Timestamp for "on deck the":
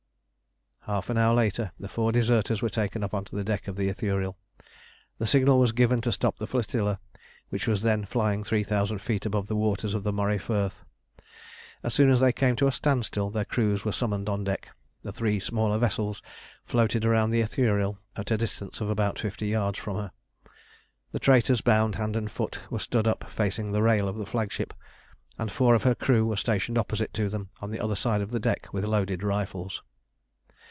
14.27-15.11